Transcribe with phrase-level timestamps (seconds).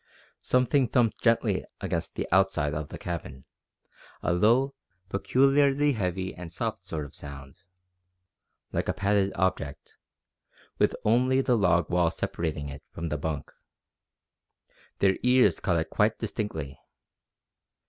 [0.41, 3.45] Something thumped gently against the outside of the cabin,
[4.23, 4.73] a low,
[5.09, 7.59] peculiarly heavy and soft sort of sound,
[8.71, 9.97] like a padded object,
[10.79, 13.51] with only the log wall separating it from the bunk.
[14.97, 16.79] Their ears caught it quite distinctly.